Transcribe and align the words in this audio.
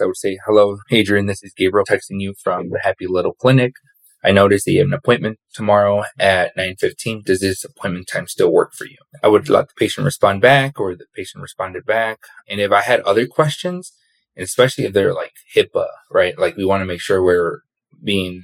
I 0.00 0.06
would 0.06 0.16
say, 0.16 0.38
hello, 0.46 0.78
Adrienne, 0.92 1.26
this 1.26 1.42
is 1.42 1.52
Gabriel 1.56 1.86
texting 1.86 2.20
you 2.20 2.34
from 2.42 2.70
the 2.70 2.80
Happy 2.82 3.06
Little 3.06 3.34
Clinic. 3.34 3.72
I 4.24 4.32
noticed 4.32 4.64
that 4.64 4.72
you 4.72 4.80
have 4.80 4.88
an 4.88 4.94
appointment 4.94 5.38
tomorrow 5.54 6.04
at 6.18 6.56
9.15. 6.56 7.24
Does 7.24 7.40
this 7.40 7.64
appointment 7.64 8.08
time 8.08 8.26
still 8.26 8.52
work 8.52 8.74
for 8.74 8.84
you? 8.84 8.96
I 9.22 9.28
would 9.28 9.48
let 9.48 9.68
the 9.68 9.74
patient 9.76 10.04
respond 10.04 10.42
back 10.42 10.80
or 10.80 10.94
the 10.94 11.06
patient 11.14 11.42
responded 11.42 11.86
back. 11.86 12.18
And 12.48 12.60
if 12.60 12.72
I 12.72 12.80
had 12.82 13.00
other 13.00 13.26
questions, 13.26 13.92
and 14.36 14.44
especially 14.44 14.84
if 14.84 14.92
they're 14.92 15.14
like 15.14 15.32
HIPAA, 15.54 15.86
right? 16.10 16.38
Like 16.38 16.56
we 16.56 16.64
want 16.64 16.80
to 16.80 16.86
make 16.86 17.00
sure 17.00 17.22
we're 17.22 17.60
being 18.02 18.42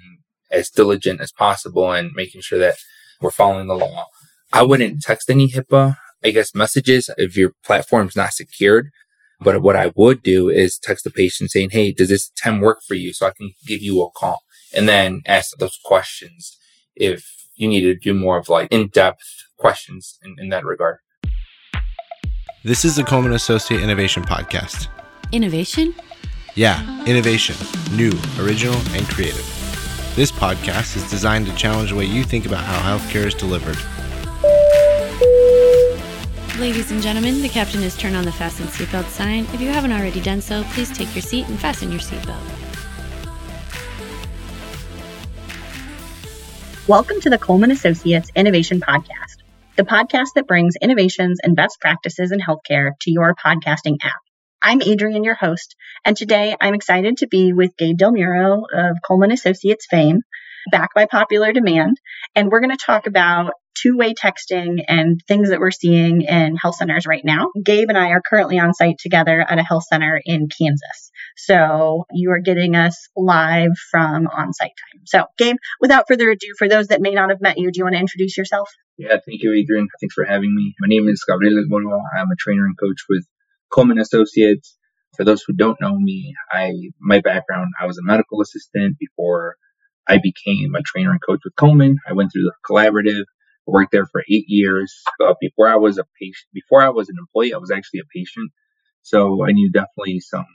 as 0.51 0.71
diligent 0.71 1.21
as 1.21 1.33
possible 1.33 1.91
and 1.93 2.13
making 2.15 2.43
sure 2.43 2.59
that 2.59 2.77
we're 3.21 3.31
following 3.31 3.67
the 3.67 3.75
law. 3.75 4.07
I 4.53 4.63
wouldn't 4.63 5.03
text 5.03 5.29
any 5.29 5.51
HIPAA, 5.51 5.97
I 6.23 6.31
guess, 6.31 6.55
messages 6.55 7.11
if 7.19 7.37
your 7.37 7.53
platform's 7.65 8.17
not 8.17 8.33
secured. 8.33 8.91
But 9.41 9.63
what 9.63 9.77
I 9.77 9.93
would 9.97 10.23
do 10.23 10.49
is 10.49 10.79
text 10.79 11.05
the 11.05 11.11
patient 11.11 11.51
saying, 11.51 11.71
Hey, 11.71 11.93
does 11.93 12.09
this 12.09 12.31
time 12.31 12.61
work 12.61 12.81
for 12.87 12.95
you? 12.95 13.13
So 13.13 13.27
I 13.27 13.33
can 13.37 13.53
give 13.67 13.83
you 13.83 14.03
a 14.03 14.11
call 14.11 14.43
and 14.75 14.89
then 14.89 15.23
ask 15.27 15.57
those 15.59 15.79
questions 15.85 16.57
if 16.97 17.49
you 17.55 17.69
need 17.69 17.83
to 17.83 17.95
do 17.95 18.15
more 18.15 18.39
of 18.39 18.49
like 18.49 18.69
in-depth 18.71 19.25
questions 19.59 20.19
in, 20.23 20.37
in 20.39 20.49
that 20.51 20.65
regard. 20.65 20.99
This 22.65 22.85
is 22.85 22.97
the 22.97 23.05
Coleman 23.05 23.33
Associate 23.33 23.81
Innovation 23.81 24.23
Podcast. 24.23 24.89
Innovation? 25.33 25.95
Yeah, 26.55 27.05
innovation. 27.05 27.57
New, 27.93 28.13
original, 28.39 28.77
and 28.93 29.07
creative. 29.07 29.45
This 30.17 30.31
podcast 30.31 30.97
is 30.97 31.11
designed 31.11 31.47
to 31.47 31.55
challenge 31.57 31.91
the 31.91 31.97
way 31.97 32.05
you 32.05 32.23
think 32.25 32.47
about 32.47 32.65
how 32.65 32.97
healthcare 32.97 33.27
is 33.27 33.35
delivered. 33.35 33.77
Ladies 36.59 36.93
and 36.93 37.03
gentlemen, 37.03 37.43
the 37.43 37.49
captain 37.49 37.83
has 37.83 37.97
turned 37.97 38.15
on 38.15 38.25
the 38.25 38.31
fasten 38.31 38.67
seatbelt 38.67 39.09
sign. 39.09 39.45
If 39.53 39.61
you 39.61 39.71
haven't 39.71 39.91
already 39.91 40.21
done 40.21 40.41
so, 40.41 40.63
please 40.69 40.97
take 40.97 41.13
your 41.13 41.21
seat 41.21 41.49
and 41.49 41.59
fasten 41.59 41.91
your 41.91 41.99
seatbelt. 41.99 42.41
Welcome 46.87 47.21
to 47.23 47.31
the 47.31 47.39
Coleman 47.39 47.73
Associates 47.73 48.31
Innovation 48.37 48.81
Podcast, 48.81 49.43
the 49.75 49.83
podcast 49.83 50.29
that 50.37 50.47
brings 50.47 50.77
innovations 50.81 51.41
and 51.43 51.57
best 51.57 51.81
practices 51.81 52.31
in 52.31 52.39
healthcare 52.39 52.93
to 53.01 53.11
your 53.11 53.35
podcasting 53.35 53.97
app. 54.05 54.21
I'm 54.63 54.81
Adrienne, 54.81 55.25
your 55.25 55.35
host, 55.35 55.75
and 56.05 56.17
today 56.17 56.55
I'm 56.61 56.75
excited 56.75 57.17
to 57.17 57.27
be 57.27 57.53
with 57.53 57.77
Gabe 57.77 57.99
Del 57.99 58.13
Muro 58.13 58.63
of 58.73 58.99
Coleman 59.05 59.33
Associates 59.33 59.89
fame, 59.91 60.21
back 60.71 60.95
by 60.95 61.07
popular 61.07 61.53
demand, 61.53 61.97
and 62.37 62.49
we're 62.49 62.61
going 62.61 62.71
to 62.71 62.77
talk 62.77 63.09
about 63.09 63.55
two-way 63.75 64.15
texting 64.15 64.85
and 64.89 65.21
things 65.27 65.51
that 65.51 65.61
we're 65.61 65.71
seeing 65.71 66.23
in 66.23 66.57
health 66.57 66.77
centers 66.77 67.07
right 67.07 67.25
now. 67.25 67.51
Gabe 67.65 67.89
and 67.89 67.99
I 67.99 68.11
are 68.11 68.23
currently 68.23 68.59
on 68.59 68.75
site 68.75 68.99
together 68.99 69.45
at 69.49 69.59
a 69.59 69.63
health 69.63 69.85
center 69.85 70.21
in 70.25 70.49
Kansas. 70.49 71.11
So 71.37 72.05
you 72.13 72.31
are 72.31 72.41
getting 72.41 72.77
us 72.77 73.09
live 73.17 73.73
from 73.91 74.27
on-site 74.27 74.69
time. 74.69 75.03
So 75.05 75.25
Gabe, 75.39 75.57
without 75.81 76.07
further 76.09 76.31
ado, 76.31 76.55
for 76.59 76.69
those 76.69 76.89
that 76.89 77.01
may 77.01 77.13
not 77.13 77.31
have 77.31 77.41
met 77.41 77.59
you, 77.59 77.71
do 77.71 77.79
you 77.79 77.85
want 77.85 77.95
to 77.95 78.01
introduce 78.01 78.37
yourself? 78.37 78.71
Yeah, 78.97 79.17
thank 79.27 79.43
you, 79.43 79.51
Adrienne. 79.51 79.89
Thanks 80.01 80.15
for 80.15 80.25
having 80.25 80.55
me. 80.55 80.75
My 80.81 80.87
name 80.87 81.09
is 81.09 81.25
Gabriel 81.27 81.55
Del 81.55 81.65
Muro. 81.67 82.01
I'm 82.17 82.31
a 82.31 82.37
trainer 82.39 82.65
and 82.65 82.79
coach 82.79 83.03
with 83.09 83.27
Coleman 83.73 83.99
Associates. 83.99 84.77
For 85.17 85.25
those 85.25 85.43
who 85.43 85.53
don't 85.53 85.81
know 85.81 85.97
me, 85.97 86.35
I 86.51 86.73
my 87.01 87.21
background, 87.21 87.73
I 87.81 87.87
was 87.87 87.99
a 87.99 88.03
medical 88.03 88.41
assistant 88.41 88.97
before 88.99 89.57
I 90.09 90.19
became 90.23 90.75
a 90.75 90.83
trainer 90.83 91.11
and 91.11 91.21
coach 91.25 91.41
with 91.45 91.57
Coleman. 91.57 91.99
I 92.09 92.13
went 92.13 92.33
through 92.33 92.43
the 92.45 92.53
collaborative, 92.69 93.25
worked 93.67 93.93
there 93.93 94.07
for 94.07 94.23
eight 94.29 94.45
years. 94.49 95.03
Uh, 95.21 95.35
before 95.41 95.69
I 95.69 95.77
was 95.77 95.99
a 95.99 96.05
patient, 96.21 96.49
before 96.53 96.83
I 96.83 96.91
was 96.91 97.09
an 97.09 97.17
employee, 97.19 97.55
I 97.55 97.59
was 97.59 97.71
actually 97.71 98.01
a 98.01 98.09
patient. 98.15 98.51
So 99.03 99.45
I 99.45 99.53
knew 99.53 99.71
definitely 99.71 100.21
some 100.21 100.47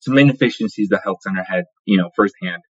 some 0.00 0.18
inefficiencies 0.18 0.88
the 0.88 1.00
health 1.02 1.18
center 1.22 1.44
had, 1.44 1.64
you 1.84 1.96
know, 1.96 2.10
firsthand. 2.16 2.62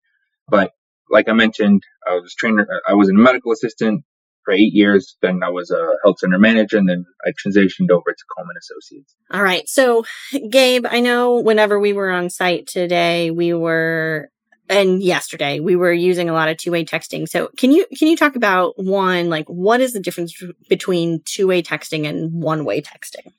But 0.48 0.72
like 1.10 1.28
I 1.28 1.32
mentioned, 1.32 1.82
I 2.06 2.14
was 2.14 2.34
trainer, 2.34 2.66
I 2.86 2.94
was 2.94 3.08
a 3.08 3.14
medical 3.14 3.52
assistant 3.52 4.04
for 4.44 4.52
eight 4.52 4.72
years. 4.72 5.16
Then 5.22 5.40
I 5.42 5.50
was 5.50 5.70
a 5.70 5.96
health 6.04 6.18
center 6.18 6.38
manager, 6.38 6.76
and 6.78 6.88
then 6.88 7.04
I 7.24 7.30
transitioned 7.30 7.90
over 7.90 8.12
to 8.12 8.24
Coleman 8.36 8.56
Associates. 8.58 9.14
All 9.32 9.42
right. 9.42 9.68
So, 9.68 10.04
Gabe, 10.50 10.86
I 10.88 11.00
know 11.00 11.40
whenever 11.40 11.78
we 11.78 11.92
were 11.92 12.10
on 12.10 12.30
site 12.30 12.66
today, 12.66 13.30
we 13.30 13.54
were 13.54 14.30
and 14.72 15.02
yesterday 15.02 15.60
we 15.60 15.76
were 15.76 15.92
using 15.92 16.28
a 16.28 16.32
lot 16.32 16.48
of 16.48 16.56
two-way 16.56 16.84
texting. 16.84 17.28
So, 17.28 17.50
can 17.56 17.70
you 17.70 17.86
can 17.96 18.08
you 18.08 18.16
talk 18.16 18.36
about 18.36 18.74
one 18.76 19.28
like 19.28 19.46
what 19.46 19.80
is 19.80 19.92
the 19.92 20.00
difference 20.00 20.34
between 20.68 21.20
two-way 21.24 21.62
texting 21.62 22.08
and 22.08 22.32
one-way 22.32 22.80
texting? 22.80 23.32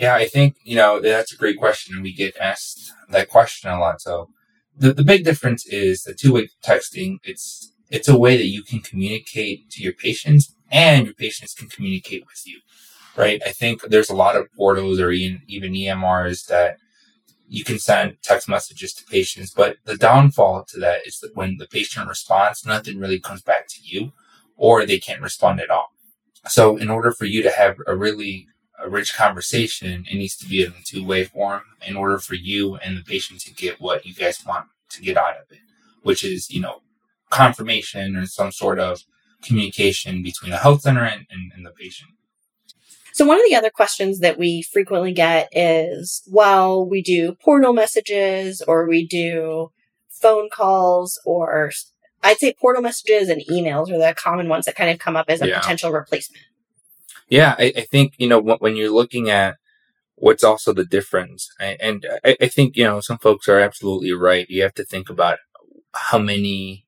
Yeah, 0.00 0.14
I 0.14 0.26
think, 0.28 0.56
you 0.64 0.76
know, 0.76 0.98
that's 0.98 1.34
a 1.34 1.36
great 1.36 1.58
question. 1.58 1.94
And 1.94 2.02
we 2.02 2.14
get 2.14 2.34
asked 2.38 2.90
that 3.10 3.28
question 3.28 3.70
a 3.70 3.78
lot. 3.78 4.00
So 4.00 4.30
the, 4.74 4.94
the 4.94 5.04
big 5.04 5.24
difference 5.24 5.66
is 5.66 6.04
the 6.04 6.14
two 6.14 6.32
way 6.32 6.48
texting. 6.64 7.18
It's, 7.22 7.74
it's 7.90 8.08
a 8.08 8.18
way 8.18 8.38
that 8.38 8.46
you 8.46 8.62
can 8.62 8.80
communicate 8.80 9.68
to 9.72 9.82
your 9.82 9.92
patients 9.92 10.54
and 10.70 11.04
your 11.04 11.14
patients 11.14 11.52
can 11.52 11.68
communicate 11.68 12.24
with 12.26 12.42
you, 12.46 12.60
right? 13.14 13.42
I 13.44 13.50
think 13.50 13.82
there's 13.82 14.08
a 14.08 14.16
lot 14.16 14.36
of 14.36 14.46
portals 14.56 14.98
or 14.98 15.10
even, 15.10 15.42
even 15.48 15.74
EMRs 15.74 16.46
that 16.46 16.78
you 17.50 17.64
can 17.64 17.80
send 17.80 18.16
text 18.22 18.48
messages 18.48 18.94
to 18.94 19.04
patients, 19.04 19.52
but 19.52 19.76
the 19.84 19.96
downfall 19.96 20.64
to 20.68 20.78
that 20.78 21.04
is 21.04 21.18
that 21.18 21.34
when 21.34 21.56
the 21.58 21.66
patient 21.66 22.08
responds, 22.08 22.64
nothing 22.64 22.98
really 22.98 23.18
comes 23.18 23.42
back 23.42 23.66
to 23.68 23.80
you 23.82 24.12
or 24.56 24.86
they 24.86 25.00
can't 25.00 25.20
respond 25.20 25.60
at 25.60 25.68
all. 25.68 25.88
So 26.46 26.76
in 26.76 26.88
order 26.88 27.10
for 27.10 27.24
you 27.24 27.42
to 27.42 27.50
have 27.50 27.76
a 27.88 27.96
really 27.96 28.46
a 28.78 28.88
rich 28.88 29.14
conversation, 29.14 30.06
it 30.10 30.14
needs 30.14 30.36
to 30.36 30.48
be 30.48 30.62
in 30.62 30.70
a 30.70 30.82
two 30.84 31.04
way 31.04 31.24
form 31.24 31.62
in 31.86 31.96
order 31.96 32.18
for 32.18 32.34
you 32.34 32.76
and 32.76 32.96
the 32.96 33.02
patient 33.02 33.40
to 33.40 33.52
get 33.52 33.80
what 33.80 34.06
you 34.06 34.14
guys 34.14 34.44
want 34.46 34.66
to 34.90 35.02
get 35.02 35.16
out 35.16 35.36
of 35.36 35.50
it, 35.50 35.58
which 36.02 36.24
is, 36.24 36.50
you 36.50 36.60
know, 36.60 36.82
confirmation 37.30 38.16
or 38.16 38.26
some 38.26 38.52
sort 38.52 38.78
of 38.78 39.02
communication 39.42 40.22
between 40.22 40.50
the 40.50 40.58
health 40.58 40.82
center 40.82 41.04
and, 41.04 41.26
and, 41.30 41.52
and 41.54 41.66
the 41.66 41.70
patient. 41.70 42.10
So 43.12 43.24
one 43.24 43.38
of 43.38 43.44
the 43.48 43.56
other 43.56 43.70
questions 43.70 44.20
that 44.20 44.38
we 44.38 44.62
frequently 44.62 45.12
get 45.12 45.48
is, 45.52 46.22
well, 46.26 46.88
we 46.88 47.02
do 47.02 47.34
portal 47.42 47.72
messages 47.72 48.62
or 48.62 48.88
we 48.88 49.06
do 49.06 49.70
phone 50.08 50.48
calls 50.50 51.20
or 51.24 51.72
I'd 52.22 52.38
say 52.38 52.54
portal 52.60 52.82
messages 52.82 53.28
and 53.28 53.42
emails 53.50 53.90
are 53.90 53.98
the 53.98 54.14
common 54.16 54.48
ones 54.48 54.66
that 54.66 54.76
kind 54.76 54.90
of 54.90 54.98
come 54.98 55.16
up 55.16 55.26
as 55.28 55.40
a 55.42 55.48
yeah. 55.48 55.60
potential 55.60 55.90
replacement. 55.90 56.44
Yeah, 57.28 57.54
I, 57.58 57.72
I 57.76 57.80
think, 57.82 58.14
you 58.18 58.28
know, 58.28 58.40
when 58.40 58.76
you're 58.76 58.90
looking 58.90 59.30
at 59.30 59.56
what's 60.16 60.44
also 60.44 60.72
the 60.72 60.84
difference, 60.84 61.48
and 61.58 62.04
I, 62.24 62.36
I 62.40 62.48
think, 62.48 62.76
you 62.76 62.84
know, 62.84 63.00
some 63.00 63.18
folks 63.18 63.48
are 63.48 63.58
absolutely 63.58 64.12
right. 64.12 64.46
You 64.48 64.62
have 64.62 64.74
to 64.74 64.84
think 64.84 65.08
about 65.08 65.38
how 65.94 66.18
many 66.18 66.86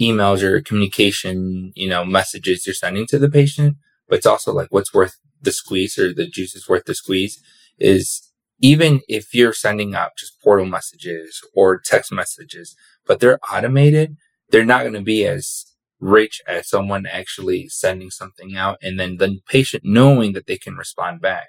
emails 0.00 0.42
or 0.42 0.60
communication, 0.62 1.72
you 1.74 1.88
know, 1.88 2.04
messages 2.04 2.66
you're 2.66 2.74
sending 2.74 3.06
to 3.08 3.18
the 3.18 3.28
patient, 3.28 3.76
but 4.12 4.18
it's 4.18 4.26
also 4.26 4.52
like 4.52 4.68
what's 4.68 4.92
worth 4.92 5.16
the 5.40 5.50
squeeze 5.50 5.98
or 5.98 6.12
the 6.12 6.26
juice 6.26 6.54
is 6.54 6.68
worth 6.68 6.84
the 6.84 6.94
squeeze 6.94 7.42
is 7.78 8.30
even 8.60 9.00
if 9.08 9.32
you're 9.32 9.54
sending 9.54 9.94
out 9.94 10.18
just 10.18 10.38
portal 10.44 10.66
messages 10.66 11.40
or 11.54 11.80
text 11.80 12.12
messages, 12.12 12.76
but 13.06 13.20
they're 13.20 13.38
automated, 13.50 14.18
they're 14.50 14.66
not 14.66 14.82
going 14.82 14.92
to 14.92 15.00
be 15.00 15.24
as 15.26 15.64
rich 15.98 16.42
as 16.46 16.68
someone 16.68 17.06
actually 17.06 17.70
sending 17.70 18.10
something 18.10 18.54
out 18.54 18.76
and 18.82 19.00
then 19.00 19.16
the 19.16 19.38
patient 19.48 19.82
knowing 19.82 20.34
that 20.34 20.46
they 20.46 20.58
can 20.58 20.74
respond 20.74 21.22
back. 21.22 21.48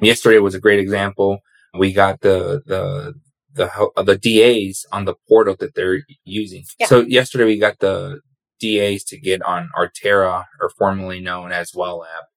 Yesterday 0.00 0.38
was 0.38 0.54
a 0.54 0.60
great 0.60 0.78
example. 0.78 1.40
We 1.76 1.92
got 1.92 2.20
the, 2.20 2.62
the, 2.64 3.14
the, 3.54 3.90
the 4.04 4.16
DAs 4.16 4.86
on 4.92 5.04
the 5.04 5.16
portal 5.28 5.56
that 5.58 5.74
they're 5.74 6.02
using. 6.22 6.62
Yeah. 6.78 6.86
So 6.86 7.00
yesterday 7.00 7.46
we 7.46 7.58
got 7.58 7.80
the 7.80 8.20
DAs 8.64 9.04
to 9.04 9.18
get 9.18 9.42
on 9.42 9.68
Artera 9.76 10.44
or 10.60 10.70
formerly 10.70 11.20
known 11.20 11.52
as 11.52 11.72
Well 11.74 12.04
app. 12.04 12.28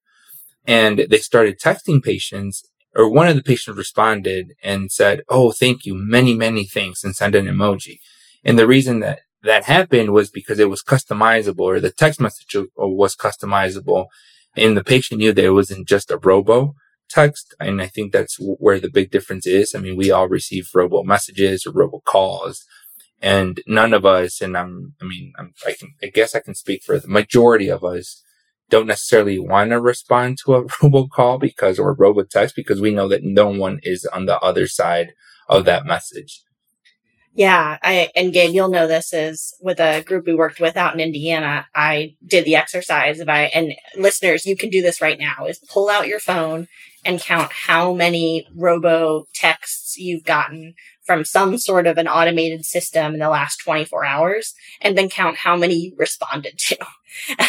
And 0.66 1.06
they 1.10 1.18
started 1.18 1.58
texting 1.58 2.02
patients 2.02 2.64
or 2.94 3.08
one 3.08 3.28
of 3.28 3.36
the 3.36 3.42
patients 3.42 3.76
responded 3.76 4.52
and 4.62 4.90
said, 4.90 5.22
Oh, 5.28 5.52
thank 5.52 5.86
you. 5.86 5.94
Many, 5.94 6.34
many 6.34 6.64
thanks 6.64 7.04
and 7.04 7.14
send 7.14 7.34
an 7.34 7.46
emoji. 7.46 8.00
And 8.44 8.58
the 8.58 8.66
reason 8.66 9.00
that 9.00 9.20
that 9.42 9.64
happened 9.64 10.12
was 10.12 10.30
because 10.30 10.58
it 10.58 10.68
was 10.68 10.82
customizable 10.82 11.60
or 11.60 11.80
the 11.80 11.92
text 11.92 12.20
message 12.20 12.56
was 12.76 13.14
customizable 13.14 14.06
and 14.56 14.76
the 14.76 14.84
patient 14.84 15.20
knew 15.20 15.32
that 15.32 15.44
it 15.44 15.50
wasn't 15.50 15.88
just 15.88 16.10
a 16.10 16.18
robo 16.18 16.74
text. 17.08 17.54
And 17.60 17.80
I 17.80 17.86
think 17.86 18.12
that's 18.12 18.36
where 18.38 18.80
the 18.80 18.90
big 18.90 19.10
difference 19.10 19.46
is. 19.46 19.74
I 19.74 19.78
mean, 19.78 19.96
we 19.96 20.10
all 20.10 20.28
receive 20.28 20.68
robo 20.74 21.02
messages 21.04 21.66
or 21.66 21.72
robo 21.72 22.00
calls 22.04 22.64
and 23.20 23.60
none 23.66 23.92
of 23.92 24.06
us, 24.06 24.40
and 24.40 24.56
I'm, 24.56 24.94
I 25.00 25.04
mean, 25.04 25.32
I'm, 25.38 25.54
I 25.66 25.72
can, 25.72 25.94
I 26.02 26.06
guess 26.06 26.34
I 26.34 26.40
can 26.40 26.54
speak 26.54 26.82
for 26.84 26.98
the 26.98 27.08
majority 27.08 27.68
of 27.68 27.84
us 27.84 28.22
don't 28.70 28.86
necessarily 28.86 29.38
want 29.38 29.70
to 29.70 29.80
respond 29.80 30.38
to 30.38 30.54
a 30.54 30.64
robocall 30.64 31.40
because, 31.40 31.78
or 31.78 31.94
robo 31.94 32.22
text 32.22 32.54
because 32.54 32.80
we 32.80 32.94
know 32.94 33.08
that 33.08 33.24
no 33.24 33.48
one 33.48 33.80
is 33.82 34.04
on 34.06 34.26
the 34.26 34.38
other 34.40 34.66
side 34.66 35.12
of 35.48 35.64
that 35.64 35.86
message. 35.86 36.42
Yeah, 37.34 37.78
I 37.84 38.10
and 38.16 38.32
Gabe, 38.32 38.52
you'll 38.52 38.68
know 38.68 38.88
this 38.88 39.12
is 39.12 39.54
with 39.60 39.78
a 39.78 40.02
group 40.02 40.26
we 40.26 40.34
worked 40.34 40.58
with 40.58 40.76
out 40.76 40.94
in 40.94 41.00
Indiana. 41.00 41.68
I 41.72 42.16
did 42.26 42.44
the 42.44 42.56
exercise 42.56 43.20
of 43.20 43.28
I 43.28 43.44
and 43.54 43.74
listeners, 43.96 44.44
you 44.44 44.56
can 44.56 44.70
do 44.70 44.82
this 44.82 45.00
right 45.00 45.18
now. 45.20 45.46
Is 45.46 45.60
pull 45.60 45.88
out 45.88 46.08
your 46.08 46.18
phone 46.18 46.66
and 47.04 47.20
count 47.20 47.52
how 47.52 47.92
many 47.92 48.48
robo 48.56 49.26
texts 49.34 49.96
you've 49.96 50.24
gotten 50.24 50.74
from 51.08 51.24
some 51.24 51.56
sort 51.56 51.86
of 51.86 51.96
an 51.96 52.06
automated 52.06 52.66
system 52.66 53.14
in 53.14 53.18
the 53.18 53.30
last 53.30 53.56
24 53.64 54.04
hours 54.04 54.52
and 54.82 54.96
then 54.96 55.08
count 55.08 55.38
how 55.38 55.56
many 55.56 55.74
you 55.74 55.94
responded 55.96 56.58
to. 56.58 56.76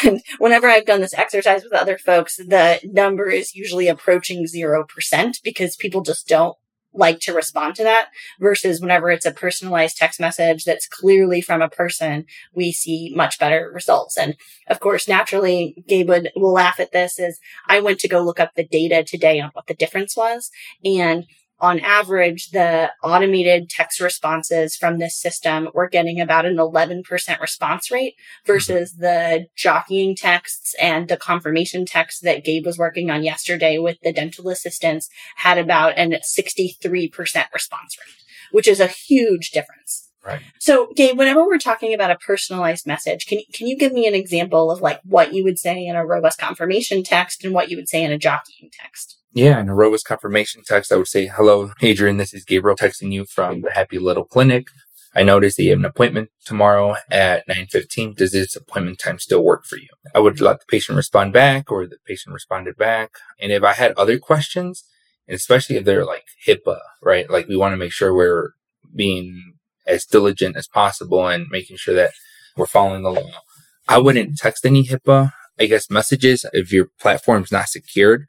And 0.06 0.22
whenever 0.38 0.68
I've 0.68 0.86
done 0.86 1.02
this 1.02 1.14
exercise 1.14 1.66
with 1.66 1.74
other 1.74 1.98
folks, 1.98 2.38
the 2.38 2.80
number 2.86 3.30
is 3.30 3.54
usually 3.54 3.90
approaching 3.90 4.46
0% 4.46 5.44
because 5.44 5.76
people 5.76 6.02
just 6.02 6.30
don't 6.30 6.56
like 6.94 7.20
to 7.20 7.34
respond 7.34 7.76
to 7.76 7.84
that 7.84 8.08
versus 8.40 8.82
whenever 8.82 9.12
it's 9.12 9.26
a 9.26 9.32
personalized 9.32 9.98
text 9.98 10.20
message 10.20 10.64
that's 10.64 10.88
clearly 10.88 11.42
from 11.42 11.62
a 11.62 11.70
person, 11.70 12.26
we 12.54 12.72
see 12.72 13.14
much 13.16 13.38
better 13.38 13.70
results. 13.74 14.18
And 14.18 14.36
of 14.68 14.80
course, 14.80 15.08
naturally, 15.08 15.84
Gabe 15.88 16.10
would, 16.10 16.32
will 16.36 16.54
laugh 16.54 16.80
at 16.80 16.92
this 16.92 17.20
is 17.20 17.40
I 17.68 17.82
went 17.82 18.00
to 18.00 18.08
go 18.08 18.22
look 18.22 18.40
up 18.40 18.56
the 18.56 18.66
data 18.66 19.04
today 19.04 19.40
on 19.40 19.52
what 19.54 19.68
the 19.68 19.74
difference 19.74 20.16
was. 20.16 20.50
And 20.84 21.26
on 21.62 21.80
average, 21.80 22.52
the 22.52 22.92
automated 23.04 23.70
text 23.70 24.00
responses 24.00 24.76
from 24.76 24.98
this 24.98 25.20
system 25.20 25.70
were 25.74 25.90
getting 25.90 26.22
about 26.22 26.46
an 26.46 26.56
11% 26.56 27.04
response 27.40 27.92
rate 27.92 28.16
versus 28.46 28.96
the 28.98 29.48
jockeying 29.56 30.16
texts 30.16 30.74
and 30.82 31.08
the 31.10 31.18
confirmation 31.18 31.86
texts 31.86 32.22
that 32.22 32.46
Gabe 32.46 32.66
was 32.66 32.78
working 32.78 33.10
on 33.12 33.24
yesterday 33.24 33.78
with 33.78 33.98
the 34.02 34.14
dental 34.14 34.50
assistants 34.50 35.10
had 35.38 35.58
about 35.58 35.98
an 35.98 36.12
63% 36.14 37.12
response 37.54 37.98
rate, 38.00 38.16
which 38.52 38.68
is 38.68 38.80
a 38.80 38.88
huge 38.88 39.52
difference. 39.52 40.10
Right. 40.26 40.42
So, 40.60 40.92
Gabe, 40.96 41.18
whenever 41.18 41.46
we're 41.46 41.58
talking 41.58 41.94
about 41.94 42.12
a 42.12 42.18
personalized 42.18 42.86
message, 42.86 43.26
can 43.26 43.40
can 43.54 43.68
you 43.68 43.78
give 43.78 43.94
me 43.94 44.06
an 44.06 44.14
example 44.14 44.70
of 44.70 44.82
like 44.82 45.00
what 45.06 45.34
you 45.34 45.46
would 45.46 45.58
say 45.58 45.86
in 45.86 45.96
a 45.96 46.06
robust 46.06 46.38
confirmation 46.38 47.04
text 47.04 47.46
and 47.46 47.54
what 47.54 47.70
you 47.70 47.78
would 47.78 47.88
say 47.88 48.04
in 48.04 48.12
a 48.12 48.18
jockeying 48.18 48.70
text? 48.72 49.19
Yeah, 49.34 49.60
and 49.60 49.70
a 49.70 49.74
robust 49.74 50.06
confirmation 50.06 50.64
text, 50.66 50.92
I 50.92 50.96
would 50.96 51.08
say, 51.08 51.28
hello, 51.28 51.72
Adrienne, 51.84 52.18
this 52.18 52.34
is 52.34 52.44
Gabriel 52.44 52.76
texting 52.76 53.12
you 53.12 53.26
from 53.26 53.62
the 53.62 53.72
Happy 53.72 54.00
Little 54.00 54.26
Clinic. 54.26 54.68
I 55.16 55.22
noticed 55.24 55.58
that 55.58 55.64
you 55.64 55.70
have 55.72 55.80
an 55.80 55.86
appointment 55.86 56.30
tomorrow 56.46 56.96
at 57.12 57.48
9.15. 57.48 58.16
Does 58.16 58.32
this 58.32 58.56
appointment 58.56 59.00
time 59.00 59.20
still 59.20 59.44
work 59.44 59.66
for 59.66 59.78
you? 59.78 59.90
I 60.16 60.20
would 60.20 60.42
let 60.42 60.60
the 60.60 60.66
patient 60.68 60.96
respond 60.96 61.34
back 61.34 61.72
or 61.72 61.86
the 61.86 61.98
patient 62.08 62.34
responded 62.34 62.76
back. 62.76 63.12
And 63.40 63.52
if 63.52 63.64
I 63.64 63.74
had 63.74 63.92
other 63.94 64.18
questions, 64.18 64.84
and 65.28 65.36
especially 65.36 65.76
if 65.76 65.86
they're 65.86 66.06
like 66.06 66.26
HIPAA, 66.48 66.80
right? 67.02 67.30
Like 67.30 67.48
we 67.48 67.56
want 67.56 67.74
to 67.74 67.78
make 67.78 67.92
sure 67.92 68.14
we're 68.14 68.54
being 68.96 69.54
as 69.86 70.06
diligent 70.06 70.58
as 70.58 70.68
possible 70.68 71.28
and 71.28 71.48
making 71.50 71.78
sure 71.78 71.96
that 71.96 72.12
we're 72.58 72.66
following 72.66 73.04
the 73.04 73.12
law. 73.12 73.42
I 73.88 74.00
wouldn't 74.00 74.38
text 74.38 74.66
any 74.66 74.86
HIPAA, 74.86 75.34
I 75.60 75.66
guess, 75.66 75.90
messages 75.90 76.46
if 76.54 76.72
your 76.72 76.90
platform's 77.00 77.52
not 77.52 77.68
secured. 77.68 78.26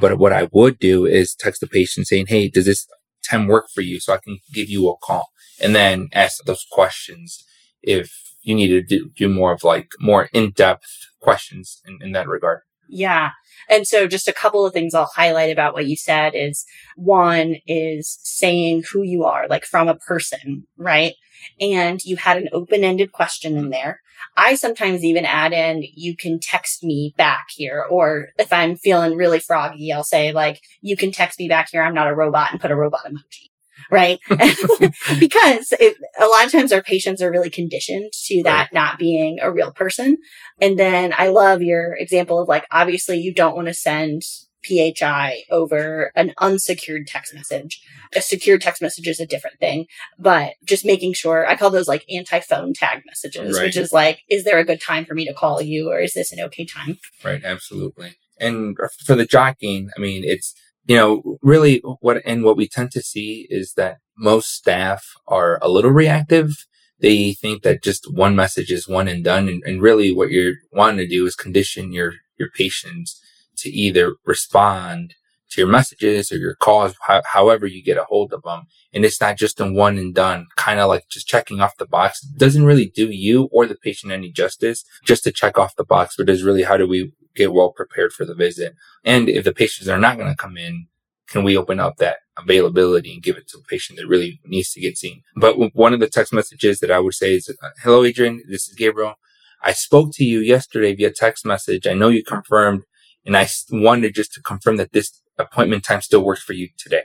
But 0.00 0.18
what 0.18 0.32
I 0.32 0.48
would 0.52 0.78
do 0.78 1.06
is 1.06 1.34
text 1.34 1.60
the 1.60 1.66
patient 1.66 2.06
saying, 2.06 2.26
Hey, 2.28 2.48
does 2.48 2.66
this 2.66 2.86
time 3.28 3.46
work 3.46 3.66
for 3.74 3.82
you? 3.82 4.00
So 4.00 4.12
I 4.14 4.18
can 4.18 4.38
give 4.52 4.68
you 4.68 4.88
a 4.88 4.96
call 4.96 5.28
and 5.60 5.74
then 5.74 6.08
ask 6.12 6.42
those 6.44 6.66
questions 6.70 7.44
if 7.82 8.12
you 8.42 8.54
need 8.54 8.68
to 8.68 8.82
do, 8.82 9.10
do 9.16 9.28
more 9.28 9.52
of 9.52 9.64
like 9.64 9.90
more 10.00 10.28
in-depth 10.32 10.86
questions 11.20 11.80
in, 11.86 11.98
in 12.00 12.12
that 12.12 12.26
regard. 12.28 12.60
Yeah. 12.90 13.30
And 13.68 13.86
so 13.86 14.08
just 14.08 14.26
a 14.26 14.32
couple 14.32 14.66
of 14.66 14.72
things 14.72 14.94
I'll 14.94 15.10
highlight 15.14 15.52
about 15.52 15.74
what 15.74 15.86
you 15.86 15.96
said 15.96 16.32
is 16.34 16.64
one 16.96 17.56
is 17.66 18.18
saying 18.22 18.82
who 18.92 19.02
you 19.02 19.24
are, 19.24 19.46
like 19.48 19.64
from 19.64 19.88
a 19.88 19.94
person, 19.94 20.66
right? 20.76 21.14
And 21.60 22.02
you 22.04 22.16
had 22.16 22.36
an 22.36 22.48
open-ended 22.52 23.12
question 23.12 23.56
in 23.56 23.70
there. 23.70 24.00
I 24.36 24.56
sometimes 24.56 25.04
even 25.04 25.24
add 25.24 25.52
in, 25.52 25.84
you 25.94 26.16
can 26.16 26.40
text 26.40 26.82
me 26.82 27.14
back 27.16 27.46
here. 27.54 27.86
Or 27.88 28.30
if 28.38 28.52
I'm 28.52 28.76
feeling 28.76 29.16
really 29.16 29.38
froggy, 29.38 29.92
I'll 29.92 30.04
say 30.04 30.32
like, 30.32 30.60
you 30.80 30.96
can 30.96 31.12
text 31.12 31.38
me 31.38 31.48
back 31.48 31.68
here. 31.70 31.82
I'm 31.82 31.94
not 31.94 32.08
a 32.08 32.14
robot 32.14 32.50
and 32.50 32.60
put 32.60 32.72
a 32.72 32.76
robot 32.76 33.06
emoji. 33.06 33.49
Right. 33.90 34.18
because 34.28 35.72
it, 35.78 35.96
a 36.18 36.26
lot 36.26 36.46
of 36.46 36.52
times 36.52 36.72
our 36.72 36.82
patients 36.82 37.22
are 37.22 37.30
really 37.30 37.50
conditioned 37.50 38.12
to 38.26 38.42
that 38.44 38.64
right. 38.64 38.72
not 38.72 38.98
being 38.98 39.38
a 39.40 39.50
real 39.50 39.72
person. 39.72 40.18
And 40.60 40.78
then 40.78 41.14
I 41.16 41.28
love 41.28 41.62
your 41.62 41.94
example 41.96 42.40
of 42.40 42.48
like, 42.48 42.66
obviously 42.70 43.18
you 43.18 43.34
don't 43.34 43.56
want 43.56 43.68
to 43.68 43.74
send 43.74 44.22
PHI 44.62 45.42
over 45.50 46.12
an 46.14 46.34
unsecured 46.38 47.06
text 47.06 47.34
message. 47.34 47.82
A 48.14 48.20
secured 48.20 48.60
text 48.60 48.82
message 48.82 49.06
is 49.06 49.20
a 49.20 49.26
different 49.26 49.58
thing, 49.58 49.86
but 50.18 50.54
just 50.64 50.84
making 50.84 51.14
sure 51.14 51.46
I 51.46 51.56
call 51.56 51.70
those 51.70 51.88
like 51.88 52.04
anti 52.10 52.40
phone 52.40 52.74
tag 52.74 53.02
messages, 53.06 53.56
right. 53.56 53.66
which 53.66 53.76
is 53.76 53.92
like, 53.92 54.20
is 54.28 54.44
there 54.44 54.58
a 54.58 54.64
good 54.64 54.80
time 54.80 55.04
for 55.04 55.14
me 55.14 55.26
to 55.26 55.34
call 55.34 55.62
you 55.62 55.90
or 55.90 55.98
is 56.00 56.12
this 56.12 56.32
an 56.32 56.40
okay 56.40 56.66
time? 56.66 56.98
Right. 57.24 57.42
Absolutely. 57.42 58.16
And 58.38 58.76
for 59.04 59.14
the 59.14 59.26
jockeying, 59.26 59.90
I 59.96 60.00
mean, 60.00 60.24
it's, 60.24 60.54
you 60.84 60.96
know, 60.96 61.38
really 61.42 61.82
what, 62.00 62.22
and 62.24 62.42
what 62.42 62.56
we 62.56 62.68
tend 62.68 62.90
to 62.92 63.02
see 63.02 63.46
is 63.50 63.74
that 63.74 63.98
most 64.16 64.54
staff 64.54 65.14
are 65.26 65.58
a 65.62 65.68
little 65.68 65.90
reactive. 65.90 66.66
They 66.98 67.32
think 67.32 67.62
that 67.62 67.82
just 67.82 68.12
one 68.12 68.36
message 68.36 68.70
is 68.70 68.88
one 68.88 69.08
and 69.08 69.24
done. 69.24 69.48
And, 69.48 69.62
and 69.64 69.80
really 69.80 70.12
what 70.12 70.30
you're 70.30 70.56
wanting 70.72 70.98
to 70.98 71.08
do 71.08 71.26
is 71.26 71.34
condition 71.34 71.92
your, 71.92 72.14
your 72.38 72.50
patients 72.50 73.20
to 73.58 73.70
either 73.70 74.16
respond 74.24 75.14
to 75.50 75.60
your 75.60 75.70
messages 75.70 76.32
or 76.32 76.36
your 76.36 76.54
calls, 76.54 76.94
ho- 77.06 77.22
however 77.32 77.66
you 77.66 77.82
get 77.82 77.98
a 77.98 78.04
hold 78.04 78.32
of 78.32 78.42
them. 78.42 78.62
And 78.92 79.04
it's 79.04 79.20
not 79.20 79.36
just 79.36 79.60
a 79.60 79.70
one 79.70 79.98
and 79.98 80.14
done, 80.14 80.46
kind 80.56 80.80
of 80.80 80.88
like 80.88 81.08
just 81.10 81.26
checking 81.26 81.60
off 81.60 81.76
the 81.78 81.86
box. 81.86 82.22
It 82.24 82.38
doesn't 82.38 82.64
really 82.64 82.86
do 82.86 83.10
you 83.10 83.48
or 83.52 83.66
the 83.66 83.74
patient 83.76 84.12
any 84.12 84.30
justice 84.30 84.84
just 85.04 85.24
to 85.24 85.32
check 85.32 85.58
off 85.58 85.76
the 85.76 85.84
box, 85.84 86.14
but 86.16 86.28
is 86.28 86.42
really 86.42 86.62
how 86.62 86.76
do 86.76 86.86
we 86.86 87.12
get 87.34 87.52
well 87.52 87.72
prepared 87.72 88.12
for 88.12 88.24
the 88.24 88.34
visit? 88.34 88.74
And 89.04 89.28
if 89.28 89.44
the 89.44 89.52
patients 89.52 89.88
are 89.88 89.98
not 89.98 90.16
going 90.16 90.30
to 90.30 90.36
come 90.36 90.56
in, 90.56 90.86
can 91.28 91.44
we 91.44 91.56
open 91.56 91.78
up 91.78 91.96
that 91.98 92.18
availability 92.36 93.12
and 93.14 93.22
give 93.22 93.36
it 93.36 93.48
to 93.48 93.58
a 93.58 93.62
patient 93.68 93.98
that 93.98 94.08
really 94.08 94.40
needs 94.44 94.72
to 94.72 94.80
get 94.80 94.98
seen? 94.98 95.22
But 95.36 95.56
one 95.74 95.94
of 95.94 96.00
the 96.00 96.08
text 96.08 96.32
messages 96.32 96.80
that 96.80 96.90
I 96.90 96.98
would 96.98 97.14
say 97.14 97.34
is, 97.34 97.48
uh, 97.48 97.68
hello, 97.82 98.04
Adrienne. 98.04 98.42
This 98.48 98.68
is 98.68 98.74
Gabriel. 98.74 99.14
I 99.62 99.72
spoke 99.72 100.10
to 100.14 100.24
you 100.24 100.40
yesterday 100.40 100.94
via 100.94 101.12
text 101.12 101.44
message. 101.44 101.86
I 101.86 101.92
know 101.92 102.08
you 102.08 102.24
confirmed 102.24 102.82
and 103.24 103.36
I 103.36 103.46
wanted 103.70 104.14
just 104.14 104.32
to 104.34 104.42
confirm 104.42 104.76
that 104.76 104.92
this 104.92 105.20
appointment 105.40 105.84
time 105.84 106.00
still 106.00 106.24
works 106.24 106.42
for 106.42 106.52
you 106.52 106.68
today. 106.78 107.02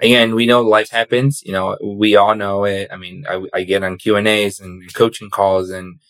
Again, 0.00 0.34
we 0.34 0.46
know 0.46 0.60
life 0.60 0.90
happens. 0.90 1.42
You 1.44 1.52
know, 1.52 1.78
we 1.82 2.16
all 2.16 2.34
know 2.34 2.64
it. 2.64 2.88
I 2.92 2.96
mean, 2.96 3.24
I, 3.28 3.44
I 3.54 3.64
get 3.64 3.84
on 3.84 3.96
Q 3.96 4.16
and 4.16 4.26
A's 4.26 4.58
and 4.60 4.92
coaching 4.92 5.30
calls 5.30 5.70
and, 5.70 6.00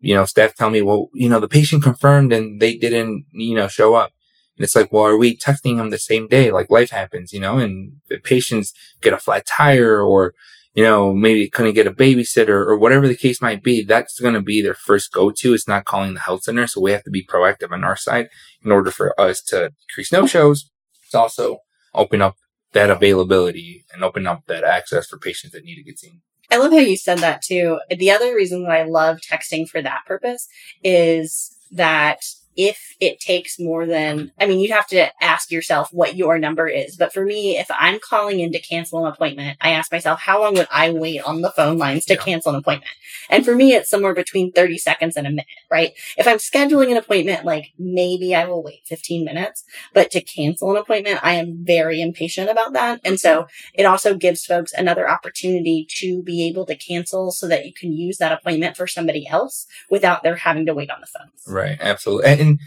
you 0.00 0.14
know, 0.14 0.24
staff 0.24 0.54
tell 0.54 0.70
me, 0.70 0.82
well, 0.82 1.08
you 1.14 1.28
know, 1.28 1.40
the 1.40 1.48
patient 1.48 1.82
confirmed 1.82 2.32
and 2.32 2.60
they 2.60 2.76
didn't, 2.76 3.26
you 3.32 3.54
know, 3.54 3.68
show 3.68 3.94
up. 3.94 4.12
And 4.56 4.64
it's 4.64 4.74
like, 4.74 4.92
well, 4.92 5.04
are 5.04 5.16
we 5.16 5.36
texting 5.36 5.76
them 5.76 5.90
the 5.90 5.98
same 5.98 6.26
day? 6.26 6.50
Like 6.50 6.70
life 6.70 6.90
happens, 6.90 7.32
you 7.32 7.40
know, 7.40 7.58
and 7.58 7.92
the 8.08 8.18
patients 8.18 8.72
get 9.02 9.12
a 9.12 9.18
flat 9.18 9.46
tire 9.46 10.00
or, 10.00 10.32
you 10.74 10.82
know, 10.82 11.12
maybe 11.12 11.48
couldn't 11.48 11.74
get 11.74 11.86
a 11.86 11.92
babysitter 11.92 12.66
or 12.66 12.76
whatever 12.78 13.06
the 13.06 13.16
case 13.16 13.42
might 13.42 13.62
be, 13.62 13.82
that's 13.82 14.18
going 14.18 14.34
to 14.34 14.42
be 14.42 14.62
their 14.62 14.74
first 14.74 15.12
go-to. 15.12 15.54
It's 15.54 15.68
not 15.68 15.84
calling 15.84 16.14
the 16.14 16.20
health 16.20 16.44
center. 16.44 16.66
So 16.66 16.80
we 16.80 16.92
have 16.92 17.04
to 17.04 17.10
be 17.10 17.24
proactive 17.24 17.72
on 17.72 17.84
our 17.84 17.96
side 17.96 18.28
in 18.64 18.72
order 18.72 18.90
for 18.90 19.18
us 19.20 19.42
to 19.42 19.72
decrease 19.86 20.12
no 20.12 20.26
shows. 20.26 20.70
It's 21.14 21.20
also 21.20 21.60
open 21.94 22.20
up 22.20 22.34
that 22.72 22.90
availability 22.90 23.84
and 23.92 24.02
open 24.02 24.26
up 24.26 24.42
that 24.48 24.64
access 24.64 25.06
for 25.06 25.16
patients 25.16 25.52
that 25.52 25.62
need 25.62 25.76
to 25.76 25.84
get 25.84 25.96
seen. 25.96 26.22
I 26.50 26.56
love 26.56 26.72
how 26.72 26.78
you 26.78 26.96
said 26.96 27.18
that 27.20 27.40
too. 27.40 27.78
The 27.88 28.10
other 28.10 28.34
reason 28.34 28.64
that 28.64 28.72
I 28.72 28.82
love 28.82 29.20
texting 29.20 29.68
for 29.68 29.80
that 29.80 30.00
purpose 30.08 30.48
is 30.82 31.56
that 31.70 32.18
if 32.56 32.96
it 33.00 33.20
takes 33.20 33.58
more 33.58 33.86
than, 33.86 34.32
I 34.40 34.46
mean, 34.46 34.60
you'd 34.60 34.70
have 34.70 34.86
to 34.88 35.10
ask 35.22 35.50
yourself 35.50 35.88
what 35.92 36.16
your 36.16 36.38
number 36.38 36.66
is. 36.66 36.96
But 36.96 37.12
for 37.12 37.24
me, 37.24 37.58
if 37.58 37.68
I'm 37.70 37.98
calling 38.00 38.40
in 38.40 38.52
to 38.52 38.60
cancel 38.60 39.04
an 39.04 39.12
appointment, 39.12 39.58
I 39.60 39.70
ask 39.70 39.90
myself, 39.90 40.20
how 40.20 40.40
long 40.40 40.54
would 40.54 40.68
I 40.70 40.90
wait 40.90 41.22
on 41.22 41.40
the 41.40 41.50
phone 41.50 41.78
lines 41.78 42.04
to 42.06 42.14
yeah. 42.14 42.20
cancel 42.20 42.52
an 42.52 42.58
appointment? 42.58 42.92
And 43.30 43.44
for 43.44 43.54
me, 43.54 43.72
it's 43.72 43.90
somewhere 43.90 44.14
between 44.14 44.52
30 44.52 44.78
seconds 44.78 45.16
and 45.16 45.26
a 45.26 45.30
minute, 45.30 45.46
right? 45.70 45.92
If 46.16 46.28
I'm 46.28 46.38
scheduling 46.38 46.90
an 46.90 46.96
appointment, 46.96 47.44
like 47.44 47.72
maybe 47.78 48.34
I 48.34 48.44
will 48.44 48.62
wait 48.62 48.82
15 48.86 49.24
minutes, 49.24 49.64
but 49.92 50.10
to 50.12 50.20
cancel 50.20 50.70
an 50.70 50.76
appointment, 50.76 51.20
I 51.22 51.34
am 51.34 51.64
very 51.64 52.00
impatient 52.00 52.50
about 52.50 52.72
that. 52.74 53.00
And 53.04 53.18
so 53.18 53.46
it 53.72 53.84
also 53.84 54.14
gives 54.14 54.44
folks 54.44 54.72
another 54.72 55.08
opportunity 55.08 55.86
to 55.98 56.22
be 56.22 56.46
able 56.48 56.66
to 56.66 56.76
cancel 56.76 57.30
so 57.30 57.48
that 57.48 57.66
you 57.66 57.72
can 57.72 57.92
use 57.92 58.18
that 58.18 58.32
appointment 58.32 58.76
for 58.76 58.86
somebody 58.86 59.26
else 59.26 59.66
without 59.90 60.22
their 60.22 60.36
having 60.36 60.66
to 60.66 60.74
wait 60.74 60.90
on 60.90 61.00
the 61.00 61.06
phone. 61.06 61.30
Right. 61.46 61.78
Absolutely. 61.80 62.30
And 62.30 62.40
and 62.44 62.58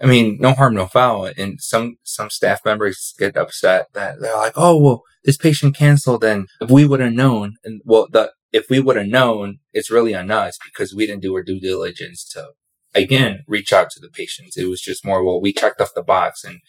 I 0.00 0.06
mean, 0.06 0.38
no 0.40 0.52
harm, 0.52 0.74
no 0.74 0.86
foul. 0.86 1.30
And 1.36 1.60
some, 1.60 1.96
some 2.02 2.28
staff 2.28 2.60
members 2.64 3.14
get 3.18 3.36
upset 3.36 3.86
that 3.94 4.20
they're 4.20 4.36
like, 4.36 4.52
Oh, 4.56 4.76
well, 4.76 5.02
this 5.24 5.36
patient 5.36 5.76
canceled. 5.76 6.24
And 6.24 6.48
if 6.60 6.70
we 6.70 6.86
would 6.86 7.00
have 7.00 7.12
known 7.12 7.54
and 7.64 7.80
well, 7.84 8.06
the, 8.10 8.32
if 8.52 8.68
we 8.70 8.80
would 8.80 8.96
have 8.96 9.06
known, 9.06 9.58
it's 9.72 9.90
really 9.90 10.14
on 10.14 10.30
us 10.30 10.58
because 10.64 10.94
we 10.94 11.06
didn't 11.06 11.22
do 11.22 11.34
our 11.34 11.42
due 11.42 11.60
diligence 11.60 12.24
to 12.32 12.48
again, 12.96 13.44
reach 13.46 13.72
out 13.72 13.90
to 13.90 14.00
the 14.00 14.08
patients. 14.08 14.56
It 14.56 14.68
was 14.68 14.80
just 14.80 15.04
more, 15.04 15.24
well, 15.24 15.40
we 15.40 15.52
checked 15.52 15.80
off 15.80 15.94
the 15.94 16.02
box 16.02 16.42
and 16.44 16.60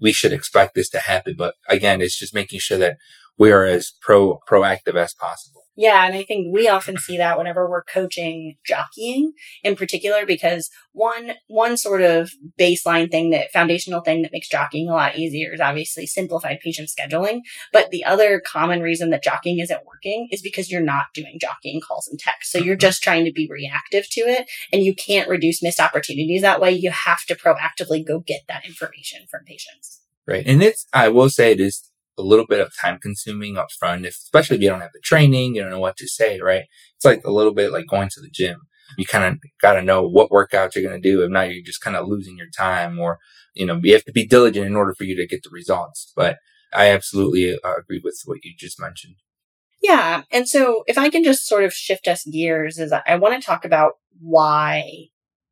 we 0.00 0.12
should 0.12 0.32
expect 0.32 0.74
this 0.74 0.90
to 0.90 0.98
happen. 0.98 1.34
But 1.38 1.54
again, 1.68 2.00
it's 2.00 2.18
just 2.18 2.34
making 2.34 2.60
sure 2.60 2.78
that 2.78 2.96
we 3.38 3.52
are 3.52 3.64
as 3.64 3.92
pro 4.00 4.40
proactive 4.50 4.96
as 4.96 5.14
possible. 5.14 5.62
Yeah, 5.76 6.06
and 6.06 6.14
I 6.14 6.22
think 6.22 6.52
we 6.52 6.68
often 6.68 6.96
see 6.96 7.18
that 7.18 7.36
whenever 7.36 7.68
we're 7.68 7.84
coaching 7.84 8.56
jockeying 8.64 9.32
in 9.62 9.76
particular 9.76 10.24
because 10.24 10.70
one 10.92 11.32
one 11.48 11.76
sort 11.76 12.00
of 12.00 12.30
baseline 12.58 13.10
thing 13.10 13.28
that 13.30 13.52
foundational 13.52 14.00
thing 14.00 14.22
that 14.22 14.32
makes 14.32 14.48
jockeying 14.48 14.88
a 14.88 14.94
lot 14.94 15.18
easier 15.18 15.52
is 15.52 15.60
obviously 15.60 16.06
simplified 16.06 16.60
patient 16.60 16.88
scheduling, 16.88 17.40
but 17.72 17.90
the 17.90 18.04
other 18.04 18.40
common 18.40 18.80
reason 18.80 19.10
that 19.10 19.22
jockeying 19.22 19.58
isn't 19.58 19.84
working 19.86 20.28
is 20.30 20.40
because 20.40 20.70
you're 20.70 20.80
not 20.80 21.06
doing 21.12 21.36
jockeying 21.38 21.82
calls 21.86 22.08
and 22.08 22.18
text. 22.18 22.50
So 22.50 22.58
you're 22.58 22.74
mm-hmm. 22.74 22.80
just 22.80 23.02
trying 23.02 23.26
to 23.26 23.32
be 23.32 23.46
reactive 23.50 24.08
to 24.12 24.20
it 24.22 24.48
and 24.72 24.82
you 24.82 24.94
can't 24.94 25.28
reduce 25.28 25.62
missed 25.62 25.80
opportunities 25.80 26.40
that 26.40 26.60
way. 26.60 26.72
You 26.72 26.90
have 26.90 27.26
to 27.26 27.34
proactively 27.34 28.06
go 28.06 28.20
get 28.20 28.42
that 28.48 28.64
information 28.64 29.26
from 29.30 29.44
patients. 29.44 30.00
Right. 30.26 30.46
And 30.46 30.62
it's 30.62 30.86
I 30.92 31.08
will 31.10 31.28
say 31.28 31.52
it 31.52 31.60
is 31.60 31.88
a 32.18 32.22
little 32.22 32.46
bit 32.46 32.60
of 32.60 32.72
time 32.80 32.98
consuming 32.98 33.56
up 33.56 33.70
front, 33.78 34.06
if, 34.06 34.14
especially 34.14 34.56
if 34.56 34.62
you 34.62 34.68
don't 34.68 34.80
have 34.80 34.92
the 34.92 35.00
training, 35.00 35.54
you 35.54 35.62
don't 35.62 35.70
know 35.70 35.78
what 35.78 35.96
to 35.98 36.08
say, 36.08 36.40
right? 36.40 36.64
It's 36.96 37.04
like 37.04 37.22
a 37.24 37.30
little 37.30 37.52
bit 37.52 37.72
like 37.72 37.86
going 37.86 38.08
to 38.10 38.20
the 38.20 38.30
gym. 38.30 38.62
You 38.96 39.04
kind 39.04 39.24
of 39.24 39.40
got 39.60 39.74
to 39.74 39.82
know 39.82 40.06
what 40.06 40.30
workouts 40.30 40.74
you're 40.74 40.88
going 40.88 41.00
to 41.00 41.08
do. 41.08 41.22
If 41.22 41.30
not, 41.30 41.52
you're 41.52 41.64
just 41.64 41.80
kind 41.80 41.96
of 41.96 42.06
losing 42.06 42.36
your 42.36 42.50
time 42.56 42.98
or, 42.98 43.18
you 43.54 43.66
know, 43.66 43.80
you 43.82 43.92
have 43.92 44.04
to 44.04 44.12
be 44.12 44.26
diligent 44.26 44.66
in 44.66 44.76
order 44.76 44.94
for 44.94 45.04
you 45.04 45.16
to 45.16 45.26
get 45.26 45.42
the 45.42 45.50
results. 45.52 46.12
But 46.14 46.36
I 46.72 46.90
absolutely 46.90 47.52
uh, 47.52 47.76
agree 47.78 48.00
with 48.02 48.20
what 48.26 48.38
you 48.44 48.52
just 48.56 48.80
mentioned. 48.80 49.16
Yeah. 49.82 50.22
And 50.32 50.48
so 50.48 50.84
if 50.86 50.98
I 50.98 51.10
can 51.10 51.22
just 51.22 51.46
sort 51.46 51.64
of 51.64 51.72
shift 51.72 52.08
us 52.08 52.24
gears 52.24 52.78
is 52.78 52.92
I 52.92 53.16
want 53.16 53.40
to 53.40 53.44
talk 53.44 53.64
about 53.64 53.94
why 54.20 55.08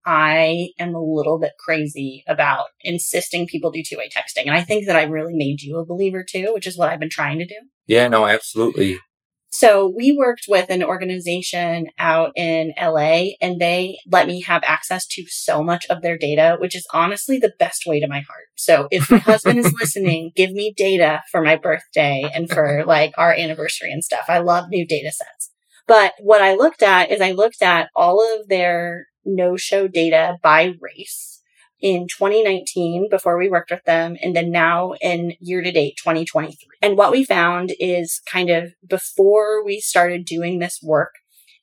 I 0.07 0.71
am 0.79 0.95
a 0.95 1.03
little 1.03 1.39
bit 1.39 1.53
crazy 1.59 2.25
about 2.27 2.67
insisting 2.83 3.47
people 3.47 3.71
do 3.71 3.83
two 3.83 3.97
way 3.97 4.09
texting. 4.09 4.47
And 4.47 4.55
I 4.55 4.63
think 4.63 4.87
that 4.87 4.97
I 4.97 5.05
really 5.05 5.35
made 5.35 5.63
you 5.63 5.79
a 5.79 5.87
believer 5.87 6.25
too, 6.29 6.51
which 6.53 6.67
is 6.67 6.79
what 6.79 6.89
I've 6.89 7.01
been 7.01 7.11
trying 7.11 7.39
to 7.39 7.47
do. 7.47 7.57
Yeah, 7.87 8.09
no, 8.09 8.27
absolutely. 8.27 8.99
So 9.55 9.87
we 9.87 10.11
worked 10.11 10.47
with 10.49 10.69
an 10.69 10.83
organization 10.83 11.87
out 11.97 12.33
in 12.35 12.73
LA 12.77 13.35
and 13.41 13.61
they 13.61 13.99
let 14.11 14.27
me 14.27 14.43
have 14.43 14.65
access 14.65 15.07
to 15.07 15.25
so 15.29 15.63
much 15.63 15.87
of 15.89 16.03
their 16.03 16.19
data, 16.19 16.57
which 16.59 16.75
is 16.75 16.85
honestly 16.93 17.39
the 17.39 17.53
best 17.61 17.85
way 17.87 18.01
to 18.01 18.09
my 18.09 18.19
heart. 18.19 18.47
So 18.57 18.89
if 18.91 19.09
my 19.13 19.19
husband 19.31 19.61
is 19.61 19.73
listening, 19.79 20.33
give 20.35 20.51
me 20.51 20.75
data 20.77 21.23
for 21.31 21.41
my 21.41 21.55
birthday 21.55 22.29
and 22.35 22.51
for 22.51 22.83
like 22.85 23.13
our 23.17 23.33
anniversary 23.33 23.93
and 23.93 24.03
stuff. 24.03 24.25
I 24.27 24.39
love 24.41 24.71
new 24.71 24.85
data 24.85 25.13
sets. 25.13 25.53
But 25.87 26.15
what 26.19 26.43
I 26.43 26.55
looked 26.55 26.83
at 26.83 27.13
is 27.13 27.21
I 27.21 27.31
looked 27.31 27.63
at 27.63 27.91
all 27.95 28.21
of 28.35 28.49
their 28.49 29.07
no 29.25 29.57
show 29.57 29.89
data 29.89 30.39
by 30.43 30.75
race 30.81 31.43
in 31.81 32.07
2019 32.09 33.09
before 33.11 33.37
we 33.39 33.49
worked 33.49 33.71
with 33.71 33.85
them 33.85 34.17
and 34.23 34.35
then 34.35 34.51
now 34.51 34.95
in 35.03 35.35
year 35.41 35.63
to 35.63 35.71
date 35.71 35.97
2023. 35.99 36.57
And 36.81 36.97
what 36.97 37.13
we 37.13 37.25
found 37.25 37.75
is 37.79 38.23
kind 38.27 38.49
of 38.49 38.73
before 38.89 39.65
we 39.65 39.81
started 39.81 40.25
doing 40.25 40.59
this 40.59 40.81
work 40.83 41.17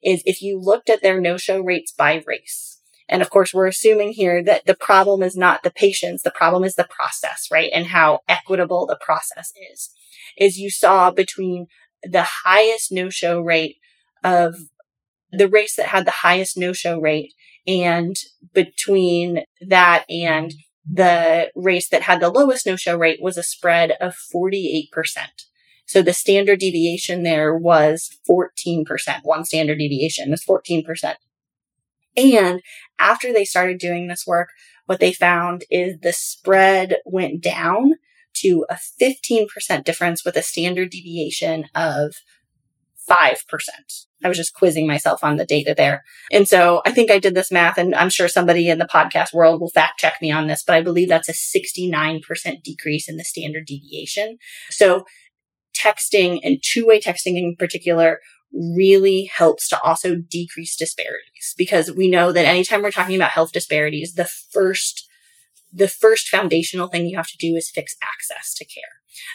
is 0.04 0.22
if 0.26 0.42
you 0.42 0.60
looked 0.60 0.90
at 0.90 1.02
their 1.02 1.20
no 1.20 1.38
show 1.38 1.60
rates 1.60 1.92
by 1.92 2.24
race. 2.28 2.82
And 3.10 3.22
of 3.22 3.30
course, 3.30 3.54
we're 3.54 3.68
assuming 3.68 4.14
here 4.14 4.44
that 4.44 4.66
the 4.66 4.76
problem 4.76 5.22
is 5.22 5.36
not 5.36 5.64
the 5.64 5.72
patients. 5.72 6.24
The 6.24 6.32
problem 6.32 6.64
is 6.64 6.76
the 6.76 6.88
process, 6.90 7.48
right? 7.52 7.70
And 7.74 7.88
how 7.88 8.20
equitable 8.28 8.86
the 8.86 9.00
process 9.02 9.52
is, 9.74 9.90
is 10.38 10.58
you 10.58 10.70
saw 10.70 11.12
between 11.12 11.68
the 12.04 12.26
highest 12.46 12.92
no 12.92 13.10
show 13.10 13.42
rate 13.42 13.78
of 14.24 14.56
the 15.32 15.48
race 15.48 15.76
that 15.76 15.88
had 15.88 16.06
the 16.06 16.12
highest 16.12 16.58
no 16.58 16.74
show 16.74 17.00
rate 17.00 17.34
and 17.68 18.16
between 18.54 19.44
that 19.62 20.06
and 20.10 20.54
the 20.90 21.52
race 21.56 21.90
that 21.90 22.04
had 22.04 22.20
the 22.20 22.30
lowest 22.30 22.66
no 22.66 22.76
show 22.76 22.98
rate 22.98 23.22
was 23.22 23.38
a 23.38 23.44
spread 23.44 23.92
of 24.02 24.16
48%. 24.34 24.88
So 25.86 26.02
the 26.02 26.14
standard 26.14 26.60
deviation 26.60 27.24
there 27.24 27.56
was 27.56 28.18
14%. 28.30 28.86
One 29.24 29.46
standard 29.46 29.78
deviation 29.78 30.34
is 30.34 30.44
14%. 30.44 31.16
And 32.18 32.62
after 33.00 33.32
they 33.32 33.46
started 33.46 33.78
doing 33.78 34.08
this 34.08 34.26
work, 34.26 34.50
what 34.86 35.00
they 35.00 35.14
found 35.14 35.64
is 35.70 36.00
the 36.00 36.14
spread 36.14 36.98
went 37.06 37.42
down 37.42 37.96
to 38.36 38.66
a 38.70 38.78
15% 39.02 39.84
difference 39.84 40.26
with 40.26 40.36
a 40.36 40.42
standard 40.42 40.90
deviation 40.90 41.66
of 41.76 42.16
5%. 43.10 43.38
I 44.24 44.28
was 44.28 44.38
just 44.38 44.54
quizzing 44.54 44.88
myself 44.88 45.24
on 45.24 45.38
the 45.38 45.46
data 45.46 45.74
there. 45.76 46.04
And 46.32 46.48
so 46.48 46.82
I 46.86 46.92
think 46.92 47.12
I 47.12 47.20
did 47.20 47.36
this 47.36 47.52
math 47.52 47.78
and 47.78 47.96
I'm 47.96 48.10
sure 48.10 48.28
somebody 48.28 48.70
in 48.70 48.78
the 48.78 48.86
podcast 48.86 49.34
world 49.34 49.62
will 49.62 49.70
fact 49.70 50.00
check 50.00 50.16
me 50.22 50.32
on 50.32 50.48
this, 50.48 50.64
but 50.66 50.76
I 50.76 50.82
believe 50.82 51.10
that's 51.10 51.30
a 51.30 51.34
69% 51.34 52.64
decrease 52.64 53.10
in 53.10 53.18
the 53.18 53.24
standard 53.24 53.66
deviation. 53.66 54.38
So 54.70 55.06
texting 55.78 56.40
and 56.44 56.62
two 56.62 56.86
way 56.86 57.00
texting 57.00 57.38
in 57.38 57.56
particular 57.58 58.20
really 58.54 59.30
helps 59.34 59.70
to 59.70 59.82
also 59.82 60.16
decrease 60.16 60.76
disparities 60.76 61.56
because 61.58 61.92
we 61.92 62.10
know 62.10 62.32
that 62.32 62.46
anytime 62.46 62.82
we're 62.82 62.92
talking 62.92 63.16
about 63.16 63.32
health 63.32 63.52
disparities, 63.52 64.14
the 64.14 64.30
first 64.52 65.08
the 65.72 65.88
first 65.88 66.28
foundational 66.28 66.88
thing 66.88 67.06
you 67.06 67.18
have 67.18 67.28
to 67.28 67.38
do 67.38 67.56
is 67.56 67.72
fix 67.74 67.96
access 68.02 68.54
to 68.56 68.66
care. 68.66 68.84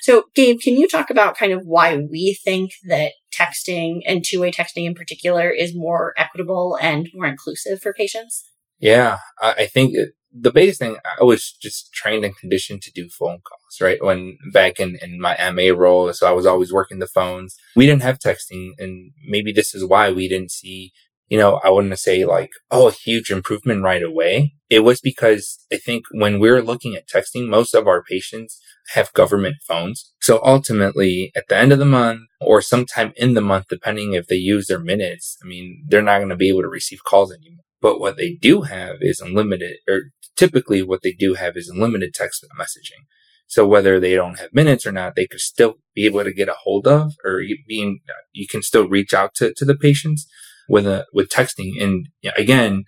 So, 0.02 0.24
Gabe, 0.34 0.60
can 0.60 0.74
you 0.74 0.88
talk 0.88 1.10
about 1.10 1.36
kind 1.36 1.52
of 1.52 1.62
why 1.64 1.96
we 1.96 2.38
think 2.44 2.72
that 2.88 3.12
texting 3.34 4.00
and 4.06 4.24
two 4.24 4.40
way 4.40 4.50
texting 4.50 4.86
in 4.86 4.94
particular 4.94 5.50
is 5.50 5.74
more 5.74 6.14
equitable 6.16 6.78
and 6.80 7.08
more 7.14 7.26
inclusive 7.26 7.80
for 7.80 7.92
patients? 7.92 8.50
Yeah, 8.78 9.18
I 9.40 9.66
think 9.66 9.94
the 10.38 10.52
biggest 10.52 10.78
thing 10.78 10.98
I 11.18 11.24
was 11.24 11.52
just 11.52 11.92
trained 11.92 12.24
and 12.24 12.36
conditioned 12.36 12.82
to 12.82 12.92
do 12.92 13.08
phone 13.08 13.40
calls, 13.40 13.80
right? 13.80 14.02
When 14.04 14.36
back 14.52 14.78
in, 14.78 14.98
in 15.00 15.20
my 15.20 15.36
MA 15.50 15.74
role, 15.74 16.12
so 16.12 16.28
I 16.28 16.32
was 16.32 16.44
always 16.44 16.72
working 16.72 16.98
the 16.98 17.06
phones. 17.06 17.56
We 17.74 17.86
didn't 17.86 18.02
have 18.02 18.18
texting 18.18 18.72
and 18.78 19.12
maybe 19.26 19.52
this 19.52 19.74
is 19.74 19.84
why 19.84 20.10
we 20.12 20.28
didn't 20.28 20.50
see 20.50 20.92
you 21.28 21.38
know, 21.38 21.60
I 21.64 21.70
wouldn't 21.70 21.98
say 21.98 22.24
like, 22.24 22.50
oh, 22.70 22.88
a 22.88 22.92
huge 22.92 23.30
improvement 23.30 23.82
right 23.82 24.02
away. 24.02 24.54
It 24.70 24.80
was 24.80 25.00
because 25.00 25.58
I 25.72 25.76
think 25.76 26.04
when 26.12 26.38
we're 26.38 26.62
looking 26.62 26.94
at 26.94 27.08
texting, 27.08 27.48
most 27.48 27.74
of 27.74 27.86
our 27.86 28.02
patients 28.02 28.60
have 28.94 29.12
government 29.12 29.56
phones. 29.66 30.12
So 30.20 30.40
ultimately 30.44 31.32
at 31.34 31.44
the 31.48 31.56
end 31.56 31.72
of 31.72 31.78
the 31.78 31.84
month 31.84 32.20
or 32.40 32.62
sometime 32.62 33.12
in 33.16 33.34
the 33.34 33.40
month, 33.40 33.66
depending 33.68 34.12
if 34.12 34.28
they 34.28 34.36
use 34.36 34.66
their 34.66 34.78
minutes, 34.78 35.36
I 35.42 35.46
mean, 35.46 35.84
they're 35.88 36.02
not 36.02 36.18
going 36.18 36.28
to 36.28 36.36
be 36.36 36.48
able 36.48 36.62
to 36.62 36.68
receive 36.68 37.04
calls 37.04 37.32
anymore. 37.32 37.64
But 37.80 38.00
what 38.00 38.16
they 38.16 38.38
do 38.40 38.62
have 38.62 38.96
is 39.00 39.20
unlimited 39.20 39.78
or 39.88 40.10
typically 40.36 40.82
what 40.82 41.02
they 41.02 41.12
do 41.12 41.34
have 41.34 41.56
is 41.56 41.68
unlimited 41.68 42.14
text 42.14 42.44
messaging. 42.58 43.04
So 43.48 43.66
whether 43.66 44.00
they 44.00 44.14
don't 44.14 44.38
have 44.38 44.52
minutes 44.52 44.86
or 44.86 44.92
not, 44.92 45.14
they 45.14 45.26
could 45.26 45.40
still 45.40 45.74
be 45.94 46.04
able 46.04 46.24
to 46.24 46.32
get 46.32 46.48
a 46.48 46.54
hold 46.64 46.86
of 46.86 47.12
or 47.24 47.42
being, 47.66 48.00
you 48.32 48.46
can 48.48 48.62
still 48.62 48.88
reach 48.88 49.14
out 49.14 49.34
to, 49.36 49.54
to 49.54 49.64
the 49.64 49.76
patients 49.76 50.26
with 50.68 50.86
a 50.86 51.06
with 51.12 51.28
texting. 51.28 51.82
And 51.82 52.08
again, 52.36 52.84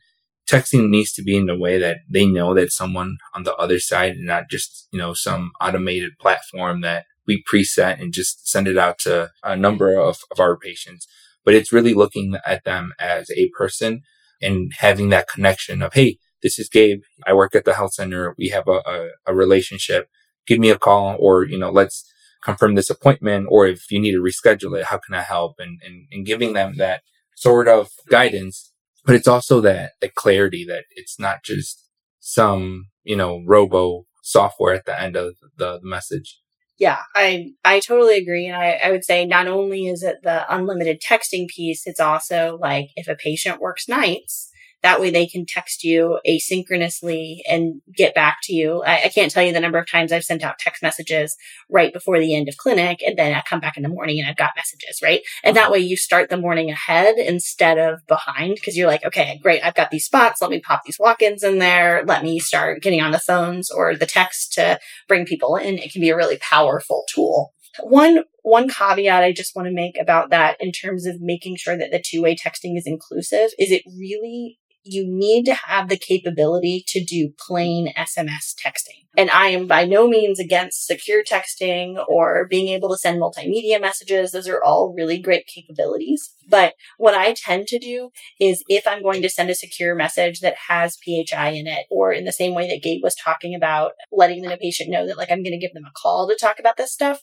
texting 0.48 0.88
needs 0.88 1.12
to 1.12 1.22
be 1.22 1.36
in 1.36 1.48
a 1.50 1.58
way 1.58 1.78
that 1.78 1.98
they 2.08 2.26
know 2.26 2.54
that 2.54 2.72
someone 2.72 3.18
on 3.34 3.42
the 3.42 3.54
other 3.56 3.78
side 3.78 4.12
and 4.12 4.26
not 4.26 4.48
just, 4.50 4.88
you 4.90 4.98
know, 4.98 5.12
some 5.12 5.52
automated 5.60 6.12
platform 6.18 6.80
that 6.80 7.04
we 7.26 7.44
preset 7.44 8.00
and 8.00 8.12
just 8.12 8.48
send 8.48 8.66
it 8.66 8.78
out 8.78 8.98
to 8.98 9.30
a 9.44 9.54
number 9.54 9.94
of, 9.94 10.18
of 10.30 10.40
our 10.40 10.56
patients. 10.56 11.06
But 11.44 11.54
it's 11.54 11.72
really 11.72 11.94
looking 11.94 12.36
at 12.46 12.64
them 12.64 12.92
as 12.98 13.30
a 13.30 13.50
person 13.50 14.02
and 14.40 14.72
having 14.78 15.10
that 15.10 15.28
connection 15.28 15.82
of, 15.82 15.92
Hey, 15.92 16.18
this 16.42 16.58
is 16.58 16.68
Gabe. 16.68 17.02
I 17.26 17.34
work 17.34 17.54
at 17.54 17.64
the 17.64 17.74
health 17.74 17.94
center. 17.94 18.34
We 18.38 18.48
have 18.48 18.68
a, 18.68 18.80
a, 18.86 19.08
a 19.26 19.34
relationship. 19.34 20.08
Give 20.46 20.58
me 20.58 20.70
a 20.70 20.78
call 20.78 21.16
or, 21.18 21.44
you 21.44 21.58
know, 21.58 21.70
let's 21.70 22.10
confirm 22.42 22.74
this 22.74 22.90
appointment. 22.90 23.48
Or 23.50 23.66
if 23.66 23.90
you 23.90 24.00
need 24.00 24.12
to 24.12 24.22
reschedule 24.22 24.78
it, 24.78 24.86
how 24.86 24.98
can 24.98 25.14
I 25.14 25.22
help? 25.22 25.56
And, 25.58 25.80
and, 25.84 26.06
and 26.10 26.24
giving 26.24 26.54
them 26.54 26.76
that 26.78 27.02
sort 27.38 27.68
of 27.68 27.88
guidance, 28.10 28.72
but 29.04 29.14
it's 29.14 29.28
also 29.28 29.60
that, 29.60 29.92
the 30.00 30.08
clarity 30.08 30.64
that 30.68 30.84
it's 30.90 31.18
not 31.18 31.44
just 31.44 31.88
some, 32.18 32.86
you 33.04 33.16
know, 33.16 33.42
robo 33.46 34.06
software 34.22 34.74
at 34.74 34.86
the 34.86 35.00
end 35.00 35.16
of 35.16 35.36
the, 35.56 35.78
the 35.80 35.80
message. 35.82 36.40
Yeah, 36.78 36.98
I 37.14 37.52
I 37.64 37.80
totally 37.80 38.18
agree. 38.18 38.46
And 38.46 38.56
I, 38.56 38.78
I 38.84 38.90
would 38.90 39.04
say 39.04 39.24
not 39.24 39.48
only 39.48 39.86
is 39.86 40.02
it 40.02 40.18
the 40.22 40.52
unlimited 40.54 41.00
texting 41.00 41.48
piece, 41.48 41.86
it's 41.86 42.00
also 42.00 42.58
like 42.60 42.90
if 42.94 43.08
a 43.08 43.16
patient 43.16 43.60
works 43.60 43.88
nights, 43.88 44.50
that 44.82 45.00
way 45.00 45.10
they 45.10 45.26
can 45.26 45.44
text 45.44 45.82
you 45.82 46.20
asynchronously 46.26 47.40
and 47.48 47.80
get 47.94 48.14
back 48.14 48.38
to 48.44 48.54
you. 48.54 48.82
I, 48.82 49.04
I, 49.04 49.08
can't 49.08 49.30
tell 49.30 49.42
you 49.42 49.52
the 49.52 49.60
number 49.60 49.78
of 49.78 49.90
times 49.90 50.12
I've 50.12 50.24
sent 50.24 50.44
out 50.44 50.58
text 50.58 50.82
messages 50.82 51.36
right 51.68 51.92
before 51.92 52.20
the 52.20 52.34
end 52.34 52.48
of 52.48 52.56
clinic 52.56 53.02
and 53.04 53.18
then 53.18 53.34
I 53.34 53.42
come 53.42 53.58
back 53.58 53.76
in 53.76 53.82
the 53.82 53.88
morning 53.88 54.20
and 54.20 54.28
I've 54.28 54.36
got 54.36 54.52
messages, 54.54 55.00
right? 55.02 55.22
And 55.42 55.56
that 55.56 55.72
way 55.72 55.78
you 55.78 55.96
start 55.96 56.30
the 56.30 56.36
morning 56.36 56.70
ahead 56.70 57.16
instead 57.18 57.78
of 57.78 58.06
behind 58.06 58.54
because 58.54 58.76
you're 58.76 58.86
like, 58.86 59.04
okay, 59.04 59.40
great. 59.42 59.64
I've 59.64 59.74
got 59.74 59.90
these 59.90 60.04
spots. 60.04 60.40
Let 60.40 60.50
me 60.50 60.60
pop 60.60 60.82
these 60.84 60.98
walk-ins 60.98 61.42
in 61.42 61.58
there. 61.58 62.04
Let 62.06 62.22
me 62.22 62.38
start 62.38 62.82
getting 62.82 63.00
on 63.00 63.10
the 63.10 63.18
phones 63.18 63.70
or 63.70 63.96
the 63.96 64.06
text 64.06 64.52
to 64.54 64.78
bring 65.08 65.26
people 65.26 65.56
in. 65.56 65.78
It 65.78 65.92
can 65.92 66.00
be 66.00 66.10
a 66.10 66.16
really 66.16 66.38
powerful 66.38 67.04
tool. 67.12 67.52
One 67.80 68.24
one 68.42 68.68
caveat 68.68 69.22
I 69.22 69.32
just 69.32 69.54
want 69.54 69.66
to 69.68 69.74
make 69.74 69.98
about 70.00 70.30
that 70.30 70.56
in 70.58 70.72
terms 70.72 71.06
of 71.06 71.20
making 71.20 71.56
sure 71.56 71.76
that 71.76 71.90
the 71.90 72.02
two-way 72.02 72.34
texting 72.34 72.78
is 72.78 72.86
inclusive 72.86 73.50
is 73.58 73.70
it 73.70 73.82
really 73.86 74.58
you 74.88 75.06
need 75.06 75.44
to 75.44 75.54
have 75.54 75.88
the 75.88 75.96
capability 75.96 76.84
to 76.88 77.04
do 77.04 77.32
plain 77.38 77.92
SMS 77.96 78.54
texting. 78.54 79.06
And 79.16 79.30
I 79.30 79.48
am 79.48 79.66
by 79.66 79.84
no 79.84 80.06
means 80.06 80.38
against 80.38 80.86
secure 80.86 81.24
texting 81.24 81.96
or 82.08 82.46
being 82.48 82.68
able 82.68 82.88
to 82.90 82.96
send 82.96 83.20
multimedia 83.20 83.80
messages. 83.80 84.30
Those 84.30 84.48
are 84.48 84.62
all 84.62 84.94
really 84.96 85.18
great 85.18 85.46
capabilities. 85.46 86.32
But 86.48 86.74
what 86.98 87.14
I 87.14 87.34
tend 87.34 87.66
to 87.68 87.78
do 87.78 88.10
is 88.40 88.64
if 88.68 88.86
I'm 88.86 89.02
going 89.02 89.22
to 89.22 89.28
send 89.28 89.50
a 89.50 89.54
secure 89.54 89.94
message 89.94 90.40
that 90.40 90.54
has 90.68 90.96
PHI 90.96 91.50
in 91.50 91.66
it, 91.66 91.86
or 91.90 92.12
in 92.12 92.24
the 92.24 92.32
same 92.32 92.54
way 92.54 92.68
that 92.68 92.82
Gabe 92.82 93.02
was 93.02 93.14
talking 93.14 93.54
about 93.54 93.92
letting 94.12 94.42
the 94.42 94.56
patient 94.56 94.90
know 94.90 95.06
that 95.06 95.18
like 95.18 95.30
I'm 95.30 95.42
going 95.42 95.52
to 95.52 95.58
give 95.58 95.74
them 95.74 95.84
a 95.84 95.92
call 96.00 96.28
to 96.28 96.36
talk 96.36 96.58
about 96.58 96.76
this 96.76 96.92
stuff, 96.92 97.22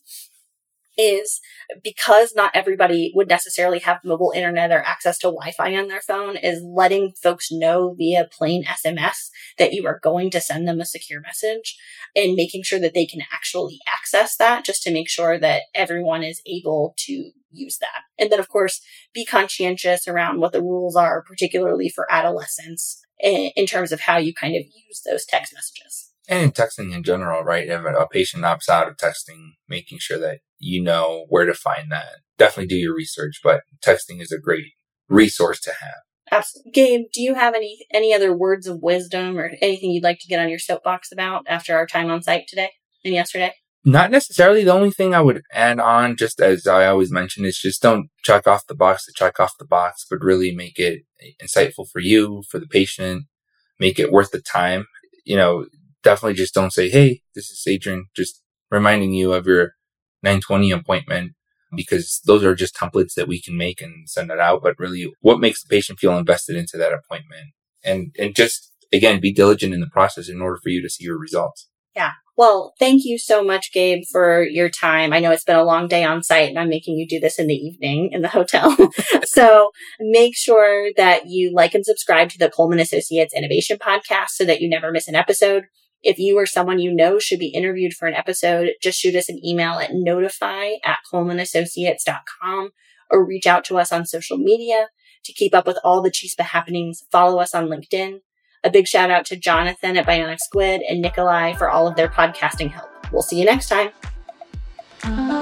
is 0.98 1.42
because 1.84 2.34
not 2.36 2.52
everybody 2.54 3.12
would 3.16 3.28
necessarily 3.28 3.80
have 3.80 4.00
mobile 4.04 4.32
internet 4.36 4.72
or 4.72 4.82
access 4.82 5.18
to 5.20 5.28
Wi-Fi 5.28 5.76
on 5.76 5.88
their 5.88 6.02
phone 6.02 6.38
is 6.38 6.64
letting 6.64 7.14
folks 7.22 7.52
know 7.52 7.94
via 7.98 8.28
plain 8.32 8.64
SMS 8.64 9.30
that 9.58 9.74
you 9.74 9.86
are 9.86 10.00
going 10.02 10.30
to 10.32 10.42
send 10.42 10.68
them 10.68 10.80
a 10.80 10.86
secure 10.86 11.22
message 11.22 11.78
and 12.16 12.36
making 12.36 12.64
sure 12.64 12.80
that 12.80 12.94
they 12.94 13.06
can 13.06 13.22
actually 13.34 13.80
access 13.88 14.38
that 14.38 14.64
just 14.66 14.84
to 14.84 14.94
make 14.94 15.10
sure 15.10 15.40
that 15.40 15.64
everyone 15.74 16.24
is 16.24 16.42
able 16.46 16.94
to 16.98 17.32
use 17.52 17.78
that. 17.80 18.04
And 18.18 18.32
then 18.32 18.40
of 18.40 18.50
course, 18.50 18.82
be 19.14 19.26
conscientious 19.26 20.08
around 20.08 20.40
what 20.40 20.54
the 20.54 20.62
rules 20.62 20.96
are, 20.96 21.22
particularly 21.22 21.90
for 21.90 22.12
adolescents 22.12 23.02
in 23.20 23.66
terms 23.66 23.92
of 23.92 24.02
how 24.02 24.18
you 24.18 24.34
kind 24.34 24.56
of 24.56 24.64
use 24.64 25.02
those 25.06 25.26
text 25.26 25.54
messages 25.54 26.12
and 26.28 26.44
in 26.44 26.52
texting 26.52 26.94
in 26.94 27.04
general, 27.04 27.44
right? 27.44 27.68
If 27.68 27.82
a 27.86 28.08
patient 28.08 28.44
opts 28.44 28.68
out 28.68 28.88
of 28.88 28.98
texting, 28.98 29.54
making 29.70 30.00
sure 30.00 30.18
that 30.20 30.40
you 30.60 30.82
know 30.82 31.26
where 31.30 31.46
to 31.46 31.54
find 31.54 31.92
that. 31.92 32.20
Definitely 32.38 32.68
do 32.68 32.76
your 32.76 32.96
research, 32.96 33.40
but 33.44 33.62
texting 33.84 34.22
is 34.22 34.32
a 34.32 34.40
great 34.40 34.74
resource 35.08 35.60
to 35.62 35.72
have. 35.72 35.96
Absolutely. 36.32 36.72
Gabe, 36.72 37.06
do 37.14 37.22
you 37.22 37.36
have 37.36 37.54
any 37.54 37.86
any 37.94 38.14
other 38.14 38.36
words 38.36 38.68
of 38.68 38.82
wisdom 38.82 39.38
or 39.38 39.52
anything 39.62 39.92
you'd 39.92 40.04
like 40.04 40.20
to 40.20 40.28
get 40.28 40.40
on 40.40 40.50
your 40.50 40.60
soapbox 40.60 41.12
about 41.12 41.46
after 41.48 41.76
our 41.76 41.86
time 41.86 42.10
on 42.10 42.22
site 42.22 42.48
today 42.48 42.72
and 43.04 43.14
yesterday? 43.14 43.54
Not 43.88 44.10
necessarily. 44.10 44.64
The 44.64 44.74
only 44.74 44.90
thing 44.90 45.14
I 45.14 45.22
would 45.22 45.44
add 45.52 45.80
on, 45.80 46.16
just 46.16 46.42
as 46.42 46.66
I 46.66 46.88
always 46.88 47.12
mention, 47.12 47.46
is 47.46 47.60
just 47.60 47.84
don't 47.84 48.10
check 48.24 48.48
off 48.48 48.66
the 48.66 48.74
box 48.74 49.06
to 49.06 49.14
check 49.16 49.40
off 49.40 49.60
the 49.60 49.66
box, 49.66 50.08
but 50.10 50.24
really 50.24 50.52
make 50.52 50.80
it 50.80 51.04
insightful 51.40 51.86
for 51.92 52.00
you, 52.00 52.42
for 52.50 52.58
the 52.58 52.66
patient, 52.66 53.26
make 53.80 54.00
it 54.00 54.12
worth 54.12 54.32
the 54.32 54.42
time. 54.42 54.88
You 55.24 55.36
know, 55.36 55.68
definitely 56.04 56.34
just 56.34 56.56
don't 56.56 56.74
say, 56.74 56.90
Hey, 56.90 57.22
this 57.36 57.52
is 57.52 57.64
Adrienne, 57.72 58.06
just 58.16 58.42
reminding 58.72 59.14
you 59.14 59.34
of 59.34 59.46
your 59.46 59.74
920 60.24 60.72
appointment 60.72 61.34
because 61.76 62.22
those 62.26 62.44
are 62.44 62.56
just 62.56 62.76
templates 62.76 63.14
that 63.16 63.28
we 63.28 63.42
can 63.42 63.58
make 63.58 63.82
and 63.82 64.10
send 64.10 64.32
it 64.32 64.40
out. 64.40 64.62
But 64.64 64.80
really 64.80 65.12
what 65.22 65.40
makes 65.40 65.64
the 65.64 65.70
patient 65.70 66.00
feel 66.00 66.18
invested 66.18 66.56
into 66.56 66.78
that 66.78 66.94
appointment 66.94 67.52
and, 67.84 68.14
and 68.18 68.36
just 68.36 68.72
again, 68.94 69.20
be 69.20 69.34
diligent 69.34 69.74
in 69.74 69.80
the 69.80 69.88
process 69.88 70.30
in 70.30 70.42
order 70.42 70.58
for 70.62 70.70
you 70.70 70.82
to 70.82 70.90
see 70.90 71.04
your 71.04 71.18
results. 71.18 71.68
Yeah. 71.96 72.12
Well, 72.38 72.74
thank 72.78 73.04
you 73.06 73.18
so 73.18 73.42
much, 73.42 73.72
Gabe, 73.74 74.04
for 74.12 74.44
your 74.44 74.70
time. 74.70 75.14
I 75.14 75.20
know 75.20 75.32
it's 75.32 75.46
been 75.46 75.56
a 75.56 75.64
long 75.64 75.88
day 75.88 76.04
on 76.04 76.22
site 76.22 76.50
and 76.50 76.60
I'm 76.60 76.68
making 76.68 76.98
you 76.98 77.08
do 77.08 77.20
this 77.20 77.40
in 77.40 77.48
the 77.48 77.56
evening 77.56 78.10
in 78.12 78.22
the 78.22 78.28
hotel. 78.28 78.76
so 79.24 79.72
make 80.00 80.36
sure 80.36 80.92
that 80.98 81.28
you 81.28 81.54
like 81.54 81.74
and 81.74 81.86
subscribe 81.86 82.30
to 82.30 82.38
the 82.38 82.50
Coleman 82.50 82.80
Associates 82.80 83.34
Innovation 83.34 83.78
Podcast 83.78 84.32
so 84.32 84.44
that 84.44 84.60
you 84.60 84.70
never 84.70 84.92
miss 84.92 85.08
an 85.08 85.16
episode. 85.16 85.64
If 86.06 86.20
you 86.20 86.38
or 86.38 86.46
someone 86.46 86.78
you 86.78 86.94
know 86.94 87.18
should 87.18 87.40
be 87.40 87.48
interviewed 87.48 87.94
for 87.94 88.08
an 88.08 88.14
episode, 88.14 88.70
just 88.80 89.00
shoot 89.00 89.16
us 89.16 89.28
an 89.28 89.44
email 89.44 89.80
at 89.80 89.90
notify 89.92 90.74
at 90.86 91.00
colemanassociates.com 91.12 92.70
or 93.10 93.26
reach 93.26 93.48
out 93.48 93.66
to 93.66 93.80
us 93.80 93.92
on 93.92 94.06
social 94.06 94.38
media 94.38 94.90
to 95.24 95.34
keep 95.34 95.56
up 95.56 95.66
with 95.66 95.80
all 95.84 96.04
the 96.04 96.12
CHESPA 96.12 96.44
happenings. 96.44 97.04
Follow 97.12 97.40
us 97.40 97.56
on 97.56 97.70
LinkedIn. 97.70 98.20
A 98.64 98.70
big 98.70 98.88
shout 98.88 99.10
out 99.10 99.26
to 99.26 99.36
Jonathan 99.36 99.98
at 99.98 100.06
Bionic 100.06 100.38
Squid 100.40 100.82
and 100.88 101.02
Nikolai 101.02 101.54
for 101.54 101.72
all 101.72 101.88
of 101.88 101.96
their 101.96 102.08
podcasting 102.08 102.70
help. 102.70 102.90
We'll 103.12 103.24
see 103.24 103.40
you 103.40 103.46
next 103.46 103.70
time. 103.70 103.90
Uh-huh. 105.04 105.35